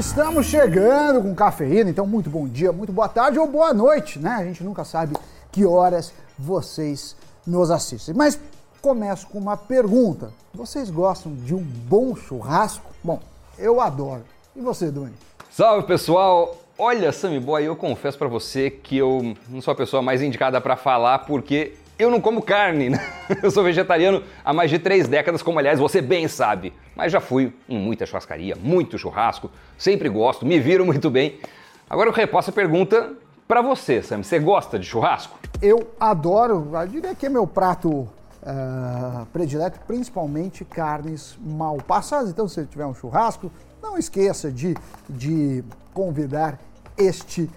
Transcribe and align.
Estamos 0.00 0.46
chegando 0.46 1.20
com 1.20 1.34
cafeína, 1.34 1.90
então 1.90 2.06
muito 2.06 2.30
bom 2.30 2.48
dia, 2.48 2.72
muito 2.72 2.90
boa 2.90 3.06
tarde 3.06 3.38
ou 3.38 3.46
boa 3.46 3.74
noite, 3.74 4.18
né? 4.18 4.30
A 4.30 4.44
gente 4.44 4.64
nunca 4.64 4.82
sabe 4.82 5.14
que 5.52 5.66
horas 5.66 6.14
vocês 6.38 7.14
nos 7.46 7.70
assistem. 7.70 8.14
Mas 8.14 8.40
começo 8.80 9.26
com 9.26 9.38
uma 9.38 9.58
pergunta: 9.58 10.30
vocês 10.54 10.88
gostam 10.88 11.34
de 11.34 11.54
um 11.54 11.60
bom 11.62 12.16
churrasco? 12.16 12.90
Bom, 13.04 13.20
eu 13.58 13.78
adoro. 13.78 14.22
E 14.56 14.62
você, 14.62 14.90
Doni? 14.90 15.12
Salve 15.50 15.86
pessoal! 15.86 16.56
Olha, 16.78 17.12
Sammy 17.12 17.38
Boy, 17.38 17.64
eu 17.64 17.76
confesso 17.76 18.16
para 18.16 18.26
você 18.26 18.70
que 18.70 18.96
eu 18.96 19.36
não 19.50 19.60
sou 19.60 19.72
a 19.72 19.76
pessoa 19.76 20.00
mais 20.00 20.22
indicada 20.22 20.62
para 20.62 20.76
falar 20.76 21.18
porque 21.20 21.74
eu 21.98 22.10
não 22.10 22.22
como 22.22 22.40
carne, 22.40 22.88
né? 22.88 22.98
Eu 23.42 23.50
sou 23.50 23.62
vegetariano 23.62 24.24
há 24.42 24.54
mais 24.54 24.70
de 24.70 24.78
três 24.78 25.06
décadas, 25.06 25.42
como 25.42 25.58
aliás 25.58 25.78
você 25.78 26.00
bem 26.00 26.26
sabe. 26.26 26.72
Mas 27.00 27.12
já 27.12 27.18
fui 27.18 27.50
em 27.66 27.78
muita 27.78 28.04
churrascaria, 28.04 28.54
muito 28.54 28.98
churrasco, 28.98 29.50
sempre 29.78 30.06
gosto, 30.06 30.44
me 30.44 30.60
viro 30.60 30.84
muito 30.84 31.08
bem. 31.08 31.40
Agora 31.88 32.10
eu 32.10 32.12
repasso 32.12 32.50
a 32.50 32.52
pergunta 32.52 33.14
para 33.48 33.62
você, 33.62 34.02
Sam. 34.02 34.22
Você 34.22 34.38
gosta 34.38 34.78
de 34.78 34.84
churrasco? 34.84 35.38
Eu 35.62 35.92
adoro, 35.98 36.68
eu 36.74 36.86
diria 36.86 37.14
que 37.14 37.24
é 37.24 37.30
meu 37.30 37.46
prato 37.46 37.88
uh, 37.90 39.24
predileto, 39.32 39.80
principalmente 39.86 40.62
carnes 40.62 41.38
mal 41.42 41.78
passadas. 41.78 42.28
Então, 42.28 42.46
se 42.46 42.66
tiver 42.66 42.84
um 42.84 42.92
churrasco, 42.92 43.50
não 43.82 43.96
esqueça 43.96 44.52
de, 44.52 44.76
de 45.08 45.64
convidar 45.94 46.60
este 46.98 47.48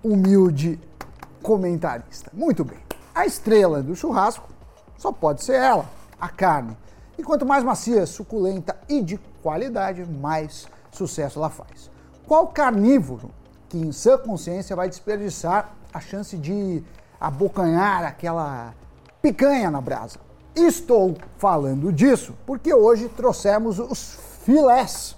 humilde 0.00 0.78
comentarista. 1.42 2.30
Muito 2.32 2.64
bem. 2.64 2.78
A 3.12 3.26
estrela 3.26 3.82
do 3.82 3.96
churrasco 3.96 4.48
só 4.96 5.10
pode 5.10 5.42
ser 5.42 5.56
ela, 5.56 5.86
a 6.20 6.28
carne. 6.28 6.76
E 7.20 7.22
quanto 7.22 7.44
mais 7.44 7.62
macia, 7.62 8.06
suculenta 8.06 8.78
e 8.88 9.02
de 9.02 9.18
qualidade, 9.42 10.06
mais 10.06 10.66
sucesso 10.90 11.38
ela 11.38 11.50
faz. 11.50 11.90
Qual 12.26 12.46
carnívoro 12.46 13.30
que 13.68 13.76
em 13.76 13.92
sã 13.92 14.16
consciência 14.16 14.74
vai 14.74 14.88
desperdiçar 14.88 15.70
a 15.92 16.00
chance 16.00 16.34
de 16.38 16.82
abocanhar 17.20 18.04
aquela 18.04 18.72
picanha 19.20 19.70
na 19.70 19.82
brasa? 19.82 20.18
Estou 20.56 21.14
falando 21.36 21.92
disso 21.92 22.34
porque 22.46 22.72
hoje 22.72 23.06
trouxemos 23.10 23.78
os 23.78 24.18
filés 24.42 25.14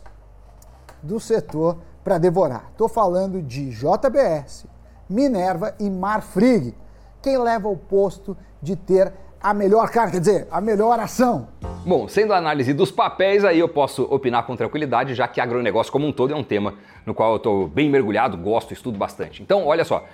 do 1.01 1.21
setor 1.21 1.79
para 2.03 2.19
devorar. 2.19 2.67
Estou 2.73 2.89
falando 2.89 3.41
de 3.41 3.71
JBS, 3.71 4.67
Minerva 5.09 5.77
e 5.79 5.89
Marfrig, 5.89 6.77
quem 7.23 7.39
leva 7.39 7.69
o 7.69 7.77
posto 7.77 8.37
de 8.61 8.75
ter 8.75 9.13
a 9.41 9.55
melhor 9.55 9.89
carne, 9.89 10.11
quer 10.11 10.21
dizer, 10.21 10.49
a 10.51 10.61
melhor 10.61 10.99
ação. 10.99 11.47
Bom, 11.85 12.07
sendo 12.07 12.33
a 12.33 12.37
análise 12.37 12.73
dos 12.73 12.93
papéis, 12.93 13.45
aí 13.45 13.59
eu 13.59 13.69
posso 13.69 14.05
opinar 14.05 14.45
com 14.45 14.55
tranquilidade, 14.55 15.17
já 15.17 15.27
que 15.27 15.41
agronegócio 15.41 15.91
como 15.91 16.07
um 16.07 16.13
todo 16.13 16.33
é 16.33 16.37
um 16.37 16.45
tema 16.45 16.75
no 17.05 17.13
qual 17.13 17.33
eu 17.33 17.39
estou 17.39 17.67
bem 17.67 17.91
mergulhado, 17.91 18.37
gosto, 18.37 18.73
estudo 18.73 18.97
bastante. 18.97 19.43
Então, 19.43 19.67
olha 19.67 19.85
só. 19.85 20.07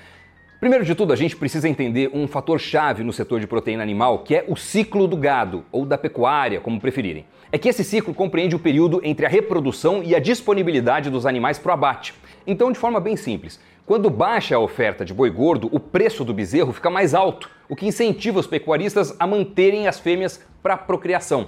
Primeiro 0.60 0.82
de 0.82 0.94
tudo, 0.94 1.12
a 1.12 1.16
gente 1.16 1.36
precisa 1.36 1.68
entender 1.68 2.10
um 2.14 2.26
fator 2.26 2.58
chave 2.58 3.04
no 3.04 3.12
setor 3.12 3.38
de 3.38 3.46
proteína 3.46 3.82
animal, 3.82 4.20
que 4.20 4.34
é 4.34 4.46
o 4.48 4.56
ciclo 4.56 5.06
do 5.06 5.16
gado, 5.16 5.62
ou 5.70 5.84
da 5.84 5.98
pecuária, 5.98 6.58
como 6.58 6.80
preferirem. 6.80 7.26
É 7.52 7.58
que 7.58 7.68
esse 7.68 7.84
ciclo 7.84 8.14
compreende 8.14 8.56
o 8.56 8.58
período 8.58 9.02
entre 9.04 9.26
a 9.26 9.28
reprodução 9.28 10.02
e 10.02 10.14
a 10.14 10.18
disponibilidade 10.18 11.10
dos 11.10 11.26
animais 11.26 11.58
para 11.58 11.70
o 11.70 11.74
abate. 11.74 12.14
Então, 12.46 12.72
de 12.72 12.78
forma 12.78 12.98
bem 12.98 13.14
simples, 13.14 13.60
quando 13.88 14.10
baixa 14.10 14.54
a 14.54 14.58
oferta 14.58 15.02
de 15.02 15.14
boi 15.14 15.30
gordo, 15.30 15.70
o 15.72 15.80
preço 15.80 16.22
do 16.22 16.34
bezerro 16.34 16.74
fica 16.74 16.90
mais 16.90 17.14
alto, 17.14 17.48
o 17.70 17.74
que 17.74 17.86
incentiva 17.86 18.38
os 18.38 18.46
pecuaristas 18.46 19.14
a 19.18 19.26
manterem 19.26 19.88
as 19.88 19.98
fêmeas 19.98 20.38
para 20.62 20.76
procriação. 20.76 21.46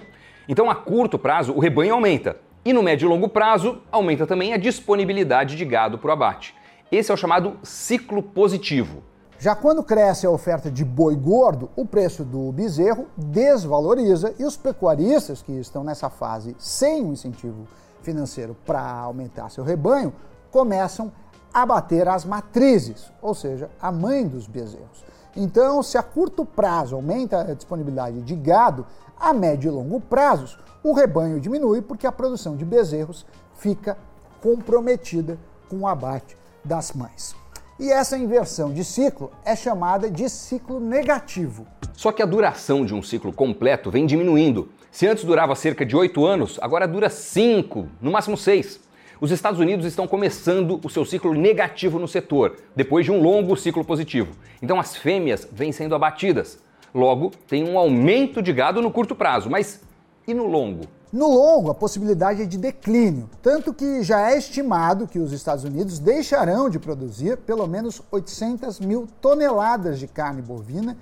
Então, 0.48 0.70
a 0.70 0.74
curto 0.74 1.18
prazo, 1.18 1.52
o 1.52 1.60
rebanho 1.60 1.92
aumenta, 1.92 2.38
e 2.64 2.72
no 2.72 2.82
médio 2.82 3.04
e 3.04 3.10
longo 3.10 3.28
prazo, 3.28 3.82
aumenta 3.92 4.26
também 4.26 4.54
a 4.54 4.56
disponibilidade 4.56 5.54
de 5.54 5.66
gado 5.66 5.98
para 5.98 6.08
o 6.08 6.12
abate. 6.14 6.54
Esse 6.90 7.10
é 7.10 7.14
o 7.14 7.16
chamado 7.16 7.58
ciclo 7.62 8.22
positivo. 8.22 9.02
Já 9.38 9.54
quando 9.54 9.82
cresce 9.82 10.24
a 10.24 10.30
oferta 10.30 10.70
de 10.70 10.82
boi 10.82 11.16
gordo, 11.16 11.68
o 11.76 11.84
preço 11.84 12.24
do 12.24 12.50
bezerro 12.52 13.06
desvaloriza 13.18 14.34
e 14.38 14.44
os 14.44 14.56
pecuaristas 14.56 15.42
que 15.42 15.52
estão 15.52 15.84
nessa 15.84 16.08
fase 16.08 16.56
sem 16.58 17.02
um 17.02 17.12
incentivo 17.12 17.68
financeiro 18.00 18.56
para 18.64 18.80
aumentar 18.80 19.50
seu 19.50 19.62
rebanho 19.62 20.10
começam 20.50 21.12
abater 21.52 22.08
as 22.08 22.24
matrizes, 22.24 23.10
ou 23.20 23.34
seja, 23.34 23.70
a 23.80 23.90
mãe 23.90 24.26
dos 24.26 24.46
bezerros. 24.46 25.04
Então, 25.36 25.82
se 25.82 25.96
a 25.96 26.02
curto 26.02 26.44
prazo 26.44 26.96
aumenta 26.96 27.40
a 27.40 27.54
disponibilidade 27.54 28.20
de 28.22 28.34
gado, 28.34 28.86
a 29.18 29.32
médio 29.32 29.70
e 29.70 29.74
longo 29.74 30.00
prazos 30.00 30.58
o 30.82 30.92
rebanho 30.92 31.40
diminui 31.40 31.82
porque 31.82 32.06
a 32.06 32.12
produção 32.12 32.56
de 32.56 32.64
bezerros 32.64 33.26
fica 33.54 33.98
comprometida 34.40 35.38
com 35.68 35.80
o 35.80 35.86
abate 35.86 36.36
das 36.64 36.92
mães. 36.92 37.36
E 37.78 37.90
essa 37.90 38.16
inversão 38.16 38.72
de 38.72 38.84
ciclo 38.84 39.30
é 39.44 39.54
chamada 39.54 40.10
de 40.10 40.28
ciclo 40.28 40.80
negativo. 40.80 41.66
Só 41.94 42.12
que 42.12 42.22
a 42.22 42.26
duração 42.26 42.84
de 42.84 42.94
um 42.94 43.02
ciclo 43.02 43.32
completo 43.32 43.90
vem 43.90 44.06
diminuindo. 44.06 44.70
Se 44.90 45.06
antes 45.06 45.24
durava 45.24 45.54
cerca 45.54 45.84
de 45.84 45.94
8 45.94 46.26
anos, 46.26 46.58
agora 46.62 46.88
dura 46.88 47.08
5, 47.08 47.86
no 48.00 48.10
máximo 48.10 48.36
6 48.36 48.89
os 49.20 49.30
Estados 49.30 49.60
Unidos 49.60 49.84
estão 49.84 50.08
começando 50.08 50.80
o 50.82 50.88
seu 50.88 51.04
ciclo 51.04 51.34
negativo 51.34 51.98
no 51.98 52.08
setor, 52.08 52.56
depois 52.74 53.04
de 53.04 53.12
um 53.12 53.20
longo 53.20 53.54
ciclo 53.54 53.84
positivo. 53.84 54.32
Então 54.62 54.80
as 54.80 54.96
fêmeas 54.96 55.46
vêm 55.52 55.72
sendo 55.72 55.94
abatidas. 55.94 56.58
Logo, 56.94 57.30
tem 57.46 57.68
um 57.68 57.78
aumento 57.78 58.42
de 58.42 58.52
gado 58.52 58.80
no 58.80 58.90
curto 58.90 59.14
prazo, 59.14 59.50
mas 59.50 59.82
e 60.26 60.32
no 60.32 60.46
longo? 60.46 60.84
No 61.12 61.28
longo, 61.28 61.70
a 61.70 61.74
possibilidade 61.74 62.42
é 62.42 62.46
de 62.46 62.56
declínio, 62.56 63.28
tanto 63.42 63.74
que 63.74 64.02
já 64.02 64.30
é 64.30 64.38
estimado 64.38 65.06
que 65.06 65.18
os 65.18 65.32
Estados 65.32 65.64
Unidos 65.64 65.98
deixarão 65.98 66.70
de 66.70 66.78
produzir 66.78 67.36
pelo 67.38 67.66
menos 67.66 68.00
800 68.10 68.80
mil 68.80 69.06
toneladas 69.20 69.98
de 69.98 70.06
carne 70.06 70.40
bovina 70.40 70.96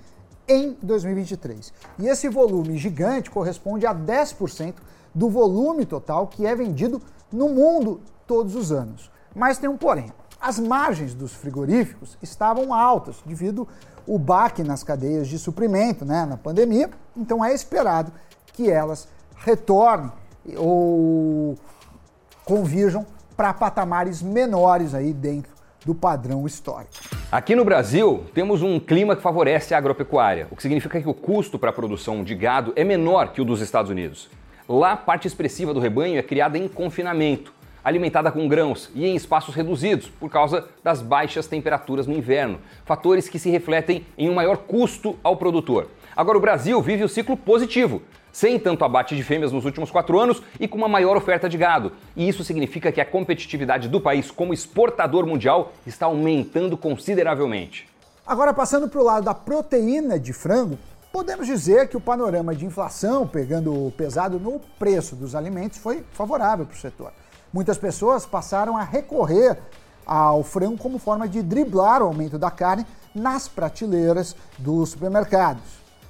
em 0.47 0.75
2023. 0.81 1.71
E 1.99 2.07
esse 2.07 2.27
volume 2.27 2.75
gigante 2.75 3.29
corresponde 3.29 3.85
a 3.85 3.93
10% 3.93 4.73
do 5.13 5.29
volume 5.29 5.85
total 5.85 6.27
que 6.27 6.45
é 6.45 6.55
vendido 6.55 7.01
no 7.31 7.49
mundo 7.49 8.01
todos 8.27 8.55
os 8.55 8.71
anos. 8.71 9.11
Mas 9.35 9.57
tem 9.57 9.69
um 9.69 9.77
porém. 9.77 10.11
As 10.41 10.59
margens 10.59 11.13
dos 11.13 11.33
frigoríficos 11.33 12.17
estavam 12.21 12.73
altas 12.73 13.17
devido 13.25 13.67
o 14.07 14.17
baque 14.17 14.63
nas 14.63 14.83
cadeias 14.83 15.27
de 15.27 15.37
suprimento 15.37 16.05
né, 16.05 16.25
na 16.25 16.37
pandemia, 16.37 16.89
então 17.15 17.43
é 17.43 17.53
esperado 17.53 18.11
que 18.53 18.69
elas 18.69 19.07
retornem 19.35 20.11
ou 20.57 21.55
convirjam 22.45 23.05
para 23.35 23.53
patamares 23.53 24.21
menores 24.21 24.93
aí 24.93 25.13
dentro 25.13 25.53
do 25.85 25.93
padrão 25.93 26.45
histórico. 26.45 26.93
Aqui 27.31 27.55
no 27.55 27.63
Brasil, 27.63 28.25
temos 28.33 28.61
um 28.61 28.79
clima 28.79 29.15
que 29.15 29.21
favorece 29.21 29.73
a 29.73 29.77
agropecuária, 29.77 30.47
o 30.51 30.55
que 30.55 30.61
significa 30.61 30.99
que 30.99 31.07
o 31.07 31.13
custo 31.13 31.59
para 31.59 31.69
a 31.69 31.73
produção 31.73 32.23
de 32.23 32.35
gado 32.35 32.73
é 32.75 32.83
menor 32.83 33.31
que 33.31 33.41
o 33.41 33.45
dos 33.45 33.61
Estados 33.61 33.91
Unidos. 33.91 34.29
Lá, 34.71 34.95
parte 34.95 35.27
expressiva 35.27 35.73
do 35.73 35.79
rebanho 35.79 36.19
é 36.19 36.21
criada 36.21 36.55
em 36.55 36.67
confinamento, 36.67 37.51
alimentada 37.83 38.31
com 38.31 38.47
grãos 38.47 38.87
e 38.93 39.03
em 39.03 39.15
espaços 39.15 39.55
reduzidos 39.55 40.07
por 40.09 40.29
causa 40.29 40.67
das 40.83 41.01
baixas 41.01 41.47
temperaturas 41.47 42.05
no 42.05 42.13
inverno, 42.13 42.59
fatores 42.85 43.27
que 43.27 43.39
se 43.39 43.49
refletem 43.49 44.05
em 44.15 44.29
um 44.29 44.35
maior 44.35 44.57
custo 44.57 45.17
ao 45.23 45.35
produtor. 45.37 45.87
Agora, 46.15 46.37
o 46.37 46.41
Brasil 46.41 46.79
vive 46.83 47.03
o 47.03 47.09
ciclo 47.09 47.35
positivo, 47.35 48.03
sem 48.31 48.59
tanto 48.59 48.85
abate 48.85 49.15
de 49.15 49.23
fêmeas 49.23 49.51
nos 49.51 49.65
últimos 49.65 49.89
quatro 49.89 50.19
anos 50.19 50.39
e 50.59 50.67
com 50.67 50.77
uma 50.77 50.87
maior 50.87 51.17
oferta 51.17 51.49
de 51.49 51.57
gado. 51.57 51.93
E 52.15 52.29
isso 52.29 52.43
significa 52.43 52.91
que 52.91 53.01
a 53.01 53.05
competitividade 53.05 53.87
do 53.89 53.99
país 53.99 54.29
como 54.29 54.53
exportador 54.53 55.25
mundial 55.25 55.73
está 55.87 56.05
aumentando 56.05 56.77
consideravelmente. 56.77 57.89
Agora, 58.23 58.53
passando 58.53 58.87
para 58.87 59.01
o 59.01 59.03
lado 59.03 59.23
da 59.23 59.33
proteína 59.33 60.19
de 60.19 60.31
frango, 60.31 60.77
Podemos 61.11 61.47
dizer 61.47 61.87
que 61.89 61.97
o 61.97 62.01
panorama 62.01 62.53
de 62.53 62.65
inflação 62.65 63.27
pegando 63.27 63.91
pesado 63.97 64.39
no 64.39 64.59
preço 64.77 65.15
dos 65.15 65.33
alimentos 65.33 65.79
foi 65.79 66.05
favorável 66.11 66.67
para 66.67 66.75
o 66.75 66.79
setor. 66.79 67.11
Muitas 67.51 67.79
pessoas 67.79 68.27
passaram 68.27 68.77
a 68.77 68.83
recorrer 68.83 69.57
ao 70.05 70.43
frango 70.43 70.77
como 70.77 70.99
forma 70.99 71.27
de 71.27 71.41
driblar 71.41 72.03
o 72.03 72.05
aumento 72.05 72.37
da 72.37 72.51
carne 72.51 72.85
nas 73.13 73.47
prateleiras 73.47 74.35
dos 74.59 74.89
supermercados. 74.89 75.63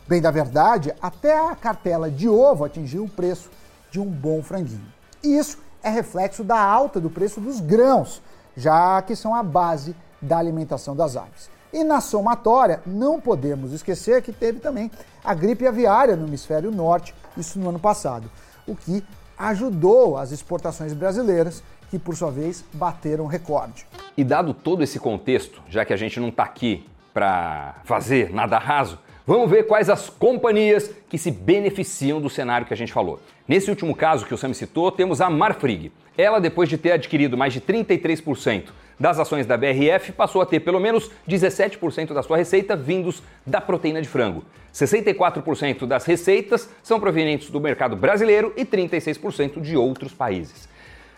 Bem 0.06 0.22
da 0.22 0.31
verdade, 0.31 0.94
até 1.01 1.38
a 1.50 1.56
cartela 1.56 2.12
de 2.12 2.28
ovo 2.28 2.66
atingiu 2.66 3.06
o 3.06 3.10
preço 3.10 3.50
de 3.90 4.01
um 4.01 4.06
bom 4.06 4.44
franguinho. 4.44 4.94
E 5.24 5.38
isso 5.38 5.60
é 5.81 5.90
reflexo 5.90 6.44
da 6.44 6.62
alta 6.62 7.00
do 7.00 7.10
preço 7.10 7.40
dos 7.40 7.62
grãos, 7.62 8.22
já 8.56 9.01
que 9.01 9.16
são 9.16 9.34
a 9.34 9.44
base 9.44 9.96
da 10.22 10.38
alimentação 10.38 10.94
das 10.94 11.16
aves. 11.16 11.50
E 11.71 11.83
na 11.83 12.01
somatória, 12.01 12.81
não 12.86 13.21
podemos 13.21 13.74
esquecer 13.74 14.21
que 14.21 14.31
teve 14.31 14.60
também 14.60 14.89
a 15.24 15.33
gripe 15.33 15.68
aviária 15.68 16.16
no 16.16 16.27
hemisfério 16.27 16.71
norte, 16.71 17.13
isso 17.38 17.60
no 17.60 17.69
ano 17.69 17.80
passado, 17.80 18.30
o 18.66 18.75
que 18.75 19.04
ajudou 19.38 20.18
as 20.18 20.31
exportações 20.31 20.94
brasileiras, 20.94 21.63
que 21.89 21.98
por 21.98 22.16
sua 22.16 22.31
vez 22.31 22.63
bateram 22.74 23.25
recorde. 23.25 23.86
E 24.18 24.24
dado 24.24 24.54
todo 24.54 24.83
esse 24.83 25.00
contexto, 25.00 25.62
já 25.69 25.86
que 25.86 25.94
a 25.94 25.98
gente 25.98 26.19
não 26.19 26.30
está 26.30 26.44
aqui 26.44 26.88
para 27.13 27.75
fazer 27.83 28.31
nada 28.31 28.57
raso, 28.57 29.00
Vamos 29.30 29.48
ver 29.48 29.68
quais 29.68 29.92
as 29.92 30.10
companhias 30.10 30.90
que 31.08 31.16
se 31.16 31.30
beneficiam 31.30 32.20
do 32.20 32.31
cenário 32.31 32.66
que 32.66 32.74
a 32.74 32.76
gente 32.76 32.92
falou. 32.92 33.20
Nesse 33.48 33.70
último 33.70 33.96
caso 33.96 34.26
que 34.26 34.34
o 34.34 34.38
Sam 34.40 34.56
citou, 34.56 34.92
temos 34.92 35.22
a 35.22 35.30
Marfrig. 35.30 35.92
Ela, 36.18 36.42
depois 36.42 36.68
de 36.68 36.80
ter 36.80 36.94
adquirido 36.94 37.38
mais 37.38 37.54
de 37.54 37.62
33% 37.62 38.70
das 39.00 39.20
ações 39.20 39.46
da 39.46 39.56
BRF, 39.56 40.14
passou 40.14 40.42
a 40.42 40.48
ter 40.48 40.62
pelo 40.62 40.80
menos 40.80 41.12
17% 41.30 42.12
da 42.12 42.24
sua 42.24 42.38
receita 42.38 42.76
vindos 42.76 43.22
da 43.46 43.62
proteína 43.62 44.02
de 44.02 44.08
frango. 44.08 44.44
64% 44.74 45.86
das 45.86 46.06
receitas 46.06 46.68
são 46.82 47.00
provenientes 47.00 47.52
do 47.52 47.62
mercado 47.62 47.96
brasileiro 47.96 48.52
e 48.58 48.66
36% 48.66 49.62
de 49.62 49.78
outros 49.78 50.12
países. 50.12 50.68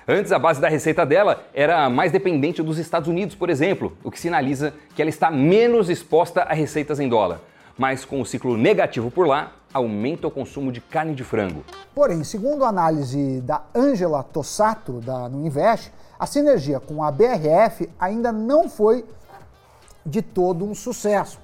Antes, 0.05 0.33
a 0.33 0.39
base 0.39 0.59
da 0.59 0.67
receita 0.67 1.05
dela 1.05 1.47
era 1.53 1.89
mais 1.89 2.11
dependente 2.11 2.61
dos 2.61 2.77
Estados 2.77 3.07
Unidos, 3.07 3.35
por 3.35 3.49
exemplo, 3.49 3.97
o 4.03 4.11
que 4.11 4.19
sinaliza 4.19 4.73
que 4.97 5.01
ela 5.01 5.07
está 5.07 5.31
menos 5.31 5.89
exposta 5.89 6.41
a 6.41 6.53
receitas 6.53 6.99
em 6.99 7.07
dólar. 7.07 7.39
Mas 7.77 8.05
com 8.05 8.21
o 8.21 8.25
ciclo 8.25 8.57
negativo 8.57 9.09
por 9.09 9.27
lá, 9.27 9.53
aumenta 9.73 10.27
o 10.27 10.31
consumo 10.31 10.71
de 10.71 10.81
carne 10.81 11.15
de 11.15 11.23
frango. 11.23 11.63
Porém, 11.95 12.23
segundo 12.23 12.63
a 12.63 12.69
análise 12.69 13.41
da 13.41 13.63
Angela 13.73 14.23
Tossato, 14.23 14.99
da 15.01 15.29
No 15.29 15.45
Invest, 15.45 15.91
a 16.19 16.25
sinergia 16.25 16.79
com 16.79 17.03
a 17.03 17.11
BRF 17.11 17.89
ainda 17.99 18.31
não 18.31 18.69
foi 18.69 19.05
de 20.05 20.21
todo 20.21 20.65
um 20.65 20.75
sucesso, 20.75 21.39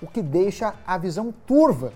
o 0.00 0.06
que 0.06 0.22
deixa 0.22 0.74
a 0.86 0.96
visão 0.96 1.32
turva 1.46 1.92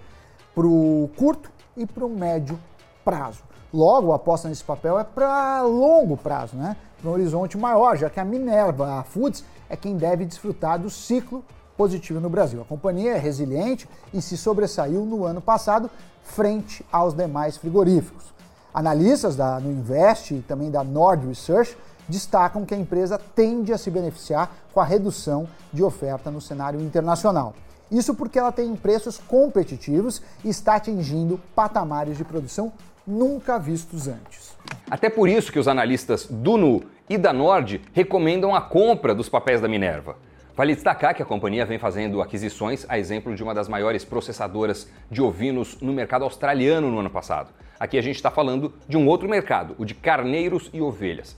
para 0.54 0.66
o 0.66 1.10
curto 1.16 1.50
e 1.76 1.86
para 1.86 2.04
o 2.04 2.08
médio 2.08 2.58
prazo. 3.04 3.42
Logo, 3.72 4.12
a 4.12 4.16
aposta 4.16 4.48
nesse 4.48 4.64
papel 4.64 4.98
é 4.98 5.04
para 5.04 5.62
longo 5.62 6.16
prazo, 6.16 6.56
né? 6.56 6.76
para 7.00 7.10
um 7.10 7.12
horizonte 7.12 7.56
maior, 7.56 7.96
já 7.96 8.10
que 8.10 8.18
a 8.18 8.24
Minerva 8.24 8.98
a 8.98 9.04
Foods 9.04 9.44
é 9.68 9.76
quem 9.76 9.96
deve 9.96 10.24
desfrutar 10.24 10.78
do 10.78 10.90
ciclo 10.90 11.44
positivo 11.78 12.18
no 12.18 12.28
Brasil. 12.28 12.60
A 12.60 12.64
companhia 12.64 13.12
é 13.12 13.18
resiliente 13.18 13.88
e 14.12 14.20
se 14.20 14.36
sobressaiu 14.36 15.06
no 15.06 15.24
ano 15.24 15.40
passado 15.40 15.88
frente 16.24 16.84
aos 16.90 17.14
demais 17.14 17.56
frigoríficos. 17.56 18.34
Analistas 18.74 19.36
da 19.36 19.60
no 19.60 19.70
Invest 19.70 20.34
e 20.34 20.40
também 20.40 20.70
da 20.70 20.82
Nord 20.82 21.26
Research 21.26 21.78
destacam 22.08 22.66
que 22.66 22.74
a 22.74 22.76
empresa 22.76 23.20
tende 23.34 23.72
a 23.72 23.78
se 23.78 23.90
beneficiar 23.90 24.50
com 24.72 24.80
a 24.80 24.84
redução 24.84 25.48
de 25.72 25.84
oferta 25.84 26.30
no 26.30 26.40
cenário 26.40 26.80
internacional. 26.80 27.54
Isso 27.90 28.14
porque 28.14 28.38
ela 28.38 28.52
tem 28.52 28.74
preços 28.74 29.16
competitivos 29.16 30.20
e 30.44 30.48
está 30.48 30.74
atingindo 30.74 31.40
patamares 31.54 32.18
de 32.18 32.24
produção 32.24 32.72
nunca 33.06 33.58
vistos 33.58 34.08
antes. 34.08 34.56
Até 34.90 35.08
por 35.08 35.28
isso 35.28 35.52
que 35.52 35.58
os 35.58 35.68
analistas 35.68 36.26
do 36.28 36.56
Nu 36.58 36.82
e 37.08 37.16
da 37.16 37.32
Nord 37.32 37.80
recomendam 37.94 38.54
a 38.54 38.60
compra 38.60 39.14
dos 39.14 39.28
papéis 39.28 39.60
da 39.60 39.68
Minerva. 39.68 40.16
Vale 40.58 40.74
destacar 40.74 41.14
que 41.14 41.22
a 41.22 41.24
companhia 41.24 41.64
vem 41.64 41.78
fazendo 41.78 42.20
aquisições 42.20 42.84
a 42.88 42.98
exemplo 42.98 43.32
de 43.32 43.44
uma 43.44 43.54
das 43.54 43.68
maiores 43.68 44.04
processadoras 44.04 44.88
de 45.08 45.22
ovinos 45.22 45.80
no 45.80 45.92
mercado 45.92 46.24
australiano 46.24 46.90
no 46.90 46.98
ano 46.98 47.08
passado. 47.08 47.50
Aqui 47.78 47.96
a 47.96 48.02
gente 48.02 48.16
está 48.16 48.28
falando 48.28 48.72
de 48.88 48.96
um 48.96 49.06
outro 49.06 49.28
mercado, 49.28 49.76
o 49.78 49.84
de 49.84 49.94
carneiros 49.94 50.68
e 50.72 50.82
ovelhas. 50.82 51.36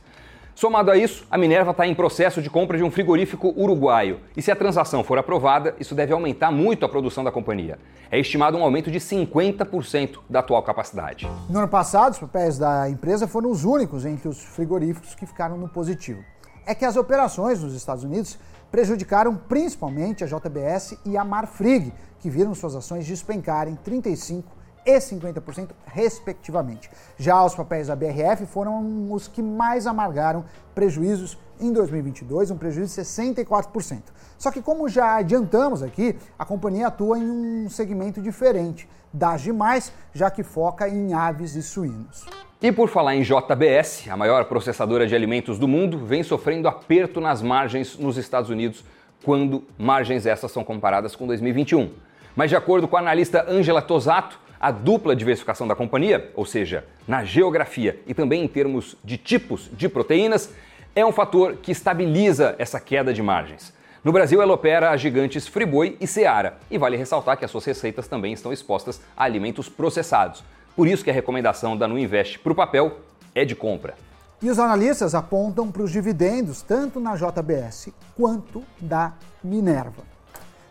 Somado 0.54 0.90
a 0.90 0.96
isso, 0.96 1.26
a 1.30 1.36
Minerva 1.36 1.72
está 1.72 1.86
em 1.86 1.94
processo 1.94 2.40
de 2.40 2.48
compra 2.48 2.78
de 2.78 2.82
um 2.82 2.90
frigorífico 2.90 3.52
uruguaio. 3.58 4.20
E 4.34 4.40
se 4.40 4.50
a 4.50 4.56
transação 4.56 5.04
for 5.04 5.18
aprovada, 5.18 5.76
isso 5.78 5.94
deve 5.94 6.14
aumentar 6.14 6.50
muito 6.50 6.86
a 6.86 6.88
produção 6.88 7.22
da 7.22 7.30
companhia. 7.30 7.78
É 8.10 8.18
estimado 8.18 8.56
um 8.56 8.64
aumento 8.64 8.90
de 8.90 9.00
50% 9.00 10.20
da 10.30 10.38
atual 10.38 10.62
capacidade. 10.62 11.30
No 11.50 11.58
ano 11.58 11.68
passado, 11.68 12.12
os 12.12 12.18
papéis 12.18 12.56
da 12.56 12.88
empresa 12.88 13.28
foram 13.28 13.50
os 13.50 13.66
únicos 13.66 14.06
entre 14.06 14.28
os 14.28 14.42
frigoríficos 14.42 15.14
que 15.14 15.26
ficaram 15.26 15.58
no 15.58 15.68
positivo. 15.68 16.24
É 16.66 16.74
que 16.74 16.86
as 16.86 16.96
operações 16.96 17.62
nos 17.62 17.74
Estados 17.74 18.04
Unidos 18.04 18.38
prejudicaram 18.70 19.36
principalmente 19.36 20.24
a 20.24 20.26
JBS 20.26 20.96
e 21.04 21.16
a 21.16 21.24
Marfrig, 21.24 21.92
que 22.18 22.30
viram 22.30 22.54
suas 22.54 22.74
ações 22.74 23.06
despencarem 23.06 23.76
35 23.76 24.60
e 24.84 24.96
50%, 24.96 25.70
respectivamente. 25.86 26.90
Já 27.18 27.44
os 27.44 27.54
papéis 27.54 27.88
da 27.88 27.96
BRF 27.96 28.46
foram 28.46 29.12
os 29.12 29.28
que 29.28 29.42
mais 29.42 29.86
amargaram 29.86 30.44
prejuízos 30.74 31.38
em 31.60 31.72
2022, 31.72 32.50
um 32.50 32.56
prejuízo 32.56 32.94
de 32.94 33.02
64%. 33.02 34.02
Só 34.38 34.50
que, 34.50 34.62
como 34.62 34.88
já 34.88 35.16
adiantamos 35.16 35.82
aqui, 35.82 36.16
a 36.38 36.44
companhia 36.44 36.86
atua 36.86 37.18
em 37.18 37.30
um 37.30 37.68
segmento 37.68 38.22
diferente 38.22 38.88
das 39.12 39.42
demais, 39.42 39.92
já 40.14 40.30
que 40.30 40.42
foca 40.42 40.88
em 40.88 41.12
aves 41.12 41.54
e 41.54 41.62
suínos. 41.62 42.39
E 42.62 42.70
por 42.70 42.90
falar 42.90 43.16
em 43.16 43.22
JBS, 43.22 44.06
a 44.10 44.16
maior 44.18 44.44
processadora 44.44 45.06
de 45.06 45.14
alimentos 45.14 45.58
do 45.58 45.66
mundo, 45.66 45.96
vem 45.96 46.22
sofrendo 46.22 46.68
aperto 46.68 47.18
nas 47.18 47.40
margens 47.40 47.96
nos 47.96 48.18
Estados 48.18 48.50
Unidos, 48.50 48.84
quando 49.24 49.64
margens 49.78 50.26
essas 50.26 50.52
são 50.52 50.62
comparadas 50.62 51.16
com 51.16 51.26
2021. 51.26 51.88
Mas 52.36 52.50
de 52.50 52.56
acordo 52.56 52.86
com 52.86 52.98
a 52.98 53.00
analista 53.00 53.46
Angela 53.48 53.80
Tosato, 53.80 54.38
a 54.60 54.70
dupla 54.70 55.16
diversificação 55.16 55.66
da 55.66 55.74
companhia, 55.74 56.30
ou 56.36 56.44
seja, 56.44 56.84
na 57.08 57.24
geografia 57.24 57.98
e 58.06 58.12
também 58.12 58.44
em 58.44 58.48
termos 58.48 58.94
de 59.02 59.16
tipos 59.16 59.70
de 59.72 59.88
proteínas, 59.88 60.52
é 60.94 61.02
um 61.02 61.12
fator 61.12 61.56
que 61.62 61.72
estabiliza 61.72 62.56
essa 62.58 62.78
queda 62.78 63.10
de 63.10 63.22
margens. 63.22 63.72
No 64.04 64.12
Brasil, 64.12 64.42
ela 64.42 64.52
opera 64.52 64.90
as 64.90 65.00
gigantes 65.00 65.46
Friboi 65.46 65.96
e 65.98 66.06
Seara, 66.06 66.58
e 66.70 66.76
vale 66.76 66.98
ressaltar 66.98 67.38
que 67.38 67.44
as 67.44 67.50
suas 67.50 67.64
receitas 67.64 68.06
também 68.06 68.34
estão 68.34 68.52
expostas 68.52 69.00
a 69.16 69.24
alimentos 69.24 69.66
processados. 69.66 70.44
Por 70.80 70.88
isso 70.88 71.04
que 71.04 71.10
a 71.10 71.12
recomendação 71.12 71.76
da 71.76 71.86
Nuinvest 71.86 72.38
para 72.38 72.52
o 72.52 72.54
papel 72.54 73.00
é 73.34 73.44
de 73.44 73.54
compra. 73.54 73.92
E 74.40 74.48
os 74.48 74.58
analistas 74.58 75.14
apontam 75.14 75.70
para 75.70 75.82
os 75.82 75.92
dividendos 75.92 76.62
tanto 76.62 76.98
na 76.98 77.16
JBS 77.16 77.90
quanto 78.16 78.64
da 78.80 79.12
Minerva. 79.44 80.02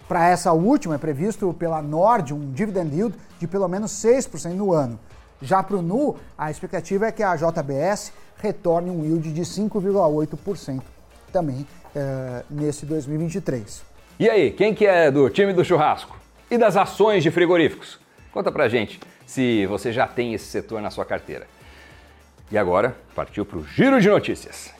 Para 0.07 0.27
essa 0.27 0.51
última, 0.51 0.95
é 0.95 0.97
previsto 0.97 1.53
pela 1.53 1.79
Nord 1.79 2.33
um 2.33 2.51
dividend 2.51 2.91
yield 2.91 3.15
de 3.39 3.45
pelo 3.45 3.67
menos 3.67 3.91
6% 3.91 4.53
no 4.53 4.73
ano. 4.73 4.99
Já 5.43 5.61
para 5.61 5.77
o 5.77 5.81
NU, 5.83 6.17
a 6.35 6.49
expectativa 6.49 7.05
é 7.05 7.11
que 7.11 7.21
a 7.21 7.35
JBS 7.35 8.11
retorne 8.37 8.89
um 8.89 9.05
yield 9.05 9.31
de 9.31 9.41
5,8% 9.41 10.81
também 11.31 11.67
é, 11.95 12.43
nesse 12.49 12.83
2023. 12.83 13.83
E 14.19 14.27
aí, 14.27 14.49
quem 14.49 14.73
que 14.73 14.87
é 14.87 15.11
do 15.11 15.29
time 15.29 15.53
do 15.53 15.63
churrasco? 15.63 16.17
E 16.49 16.57
das 16.57 16.75
ações 16.75 17.21
de 17.21 17.29
frigoríficos? 17.29 17.99
Conta 18.31 18.51
pra 18.51 18.67
gente 18.67 18.99
se 19.29 19.67
você 19.67 19.93
já 19.93 20.07
tem 20.07 20.33
esse 20.33 20.45
setor 20.45 20.81
na 20.81 20.89
sua 20.89 21.05
carteira. 21.05 21.45
E 22.51 22.57
agora, 22.57 22.97
partiu 23.13 23.45
para 23.45 23.59
o 23.59 23.63
giro 23.63 24.01
de 24.01 24.09
notícias. 24.09 24.73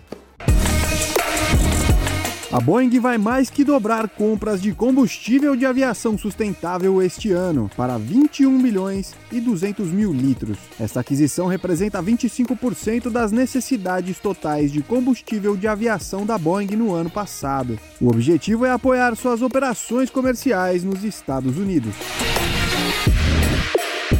A 2.52 2.60
Boeing 2.60 3.00
vai 3.00 3.20
mais 3.20 3.52
que 3.52 3.64
dobrar 3.64 4.10
compras 4.10 4.60
de 4.60 4.74
combustível 4.74 5.56
de 5.56 5.68
aviação 5.68 6.18
sustentável 6.18 7.00
este 7.00 7.32
ano, 7.32 7.70
para 7.78 7.96
21 8.00 8.50
milhões 8.50 9.14
e 9.32 9.40
200 9.40 9.92
mil 9.92 10.12
litros. 10.12 10.58
Esta 10.80 11.02
aquisição 11.02 11.46
representa 11.46 12.02
25% 12.02 13.12
das 13.12 13.32
necessidades 13.32 14.18
totais 14.18 14.72
de 14.72 14.82
combustível 14.82 15.56
de 15.56 15.68
aviação 15.68 16.26
da 16.26 16.40
Boeing 16.40 16.76
no 16.76 16.92
ano 16.92 17.12
passado. 17.12 17.78
O 18.02 18.08
objetivo 18.08 18.66
é 18.66 18.72
apoiar 18.72 19.16
suas 19.16 19.44
operações 19.44 20.10
comerciais 20.10 20.84
nos 20.84 21.04
Estados 21.04 21.56
Unidos. 21.56 21.94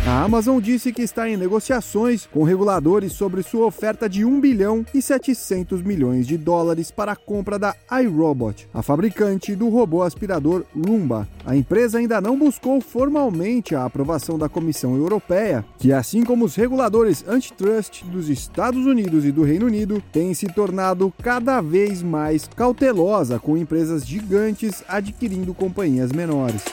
A 0.10 0.24
Amazon 0.24 0.60
disse 0.60 0.92
que 0.92 1.04
está 1.04 1.30
em 1.30 1.38
negociações 1.38 2.26
com 2.26 2.42
reguladores 2.42 3.14
sobre 3.14 3.44
sua 3.44 3.68
oferta 3.68 4.10
de 4.10 4.26
1 4.26 4.42
bilhão 4.42 4.84
e 4.92 5.04
700 5.04 5.84
milhões 5.84 6.26
de 6.26 6.36
dólares 6.36 6.90
para 6.90 7.12
a 7.12 7.16
compra 7.16 7.60
da 7.60 7.76
iRobot, 8.02 8.68
a 8.74 8.82
fabricante 8.82 9.56
do 9.56 9.70
robô 9.70 10.02
aspirador 10.02 10.66
Roomba. 10.76 11.28
A 11.46 11.56
empresa 11.56 12.00
ainda 12.00 12.20
não 12.20 12.40
buscou 12.40 12.82
formalmente 12.82 13.76
a 13.76 13.86
aprovação 13.86 14.36
da 14.40 14.50
Comissão 14.50 14.96
Europeia, 14.96 15.64
que, 15.78 15.94
assim 15.94 16.24
como 16.24 16.46
os 16.46 16.56
reguladores 16.56 17.24
antitrust 17.28 18.04
dos 18.06 18.30
Estados 18.30 18.88
Unidos 18.88 19.26
e 19.26 19.32
do 19.32 19.44
Reino 19.44 19.68
Unido, 19.68 20.02
tem 20.12 20.34
se 20.34 20.48
tornado 20.48 21.14
cada 21.22 21.62
vez 21.62 22.02
mais 22.02 22.50
cautelosa 22.56 23.38
com 23.38 23.56
empresas 23.56 24.08
gigantes 24.08 24.84
adquirindo 24.88 25.54
companhias 25.54 26.12
menores. 26.12 26.64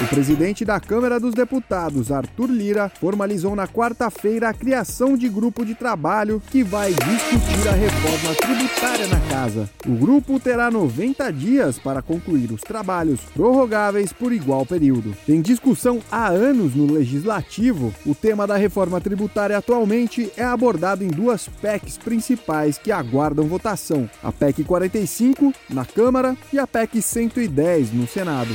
O 0.00 0.06
presidente 0.06 0.64
da 0.64 0.78
Câmara 0.78 1.18
dos 1.18 1.34
Deputados, 1.34 2.12
Arthur 2.12 2.48
Lira, 2.48 2.88
formalizou 2.88 3.56
na 3.56 3.66
quarta-feira 3.66 4.48
a 4.48 4.54
criação 4.54 5.16
de 5.16 5.28
grupo 5.28 5.66
de 5.66 5.74
trabalho 5.74 6.40
que 6.52 6.62
vai 6.62 6.92
discutir 6.92 7.68
a 7.68 7.72
reforma 7.72 8.32
tributária 8.36 9.08
na 9.08 9.18
casa. 9.28 9.68
O 9.84 9.96
grupo 9.96 10.38
terá 10.38 10.70
90 10.70 11.32
dias 11.32 11.80
para 11.80 12.00
concluir 12.00 12.52
os 12.52 12.60
trabalhos, 12.60 13.18
prorrogáveis 13.34 14.12
por 14.12 14.32
igual 14.32 14.64
período. 14.64 15.16
Tem 15.26 15.42
discussão 15.42 15.98
há 16.12 16.28
anos 16.28 16.76
no 16.76 16.92
legislativo. 16.92 17.92
O 18.06 18.14
tema 18.14 18.46
da 18.46 18.56
reforma 18.56 19.00
tributária 19.00 19.58
atualmente 19.58 20.30
é 20.36 20.44
abordado 20.44 21.02
em 21.02 21.08
duas 21.08 21.48
PECs 21.60 21.98
principais 21.98 22.78
que 22.78 22.92
aguardam 22.92 23.48
votação: 23.48 24.08
a 24.22 24.30
PEC 24.30 24.62
45 24.62 25.52
na 25.68 25.84
Câmara 25.84 26.36
e 26.52 26.58
a 26.58 26.68
PEC 26.68 27.02
110 27.02 27.92
no 27.92 28.06
Senado. 28.06 28.54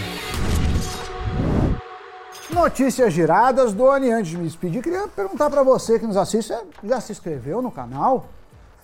Notícias 2.53 3.13
giradas, 3.13 3.73
Doni, 3.73 4.11
antes 4.11 4.31
de 4.31 4.37
me 4.37 4.43
despedir, 4.43 4.81
queria 4.81 5.07
perguntar 5.07 5.49
para 5.49 5.63
você 5.63 5.99
que 5.99 6.05
nos 6.05 6.17
assiste, 6.17 6.53
já 6.83 7.01
se 7.01 7.11
inscreveu 7.11 7.61
no 7.61 7.71
canal? 7.71 8.27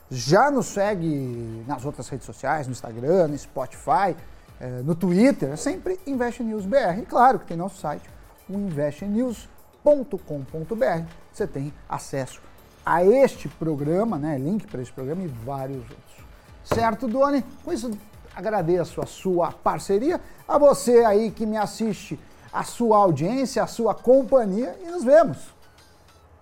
Já 0.09 0.49
nos 0.49 0.65
segue 0.65 1.63
nas 1.67 1.85
outras 1.85 2.09
redes 2.09 2.25
sociais, 2.25 2.67
no 2.67 2.73
Instagram, 2.73 3.27
no 3.27 3.37
Spotify? 3.37 4.15
é, 4.59 4.81
no 4.83 4.93
Twitter, 4.93 5.51
é 5.51 5.55
sempre 5.55 5.97
Invest 6.05 6.43
News 6.43 6.65
BR. 6.65 6.99
E 6.99 7.05
claro 7.05 7.39
que 7.39 7.45
tem 7.45 7.55
nosso 7.55 7.79
site, 7.79 8.03
o 8.49 8.53
investnews.com.br. 8.53 11.03
Você 11.31 11.47
tem 11.47 11.73
acesso 11.87 12.41
a 12.85 13.05
este 13.05 13.47
programa, 13.47 14.17
né, 14.17 14.37
link 14.37 14.67
para 14.67 14.81
este 14.81 14.93
programa 14.93 15.23
e 15.23 15.27
vários 15.27 15.77
outros. 15.77 16.19
Certo, 16.63 17.07
Doni? 17.07 17.43
Com 17.63 17.71
isso, 17.71 17.89
agradeço 18.35 19.01
a 19.01 19.05
sua 19.05 19.51
parceria, 19.51 20.19
a 20.47 20.57
você 20.57 21.05
aí 21.05 21.29
que 21.31 21.45
me 21.45 21.57
assiste, 21.57 22.19
a 22.51 22.63
sua 22.63 22.97
audiência, 22.97 23.63
a 23.63 23.67
sua 23.67 23.93
companhia 23.93 24.75
e 24.81 24.85
nos 24.85 25.03
vemos 25.03 25.37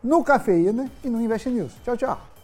no 0.04 0.24
Cafeína 0.24 0.90
e 1.04 1.10
no 1.10 1.22
Invest 1.22 1.50
News. 1.50 1.74
Tchau, 1.84 1.98
tchau. 1.98 2.37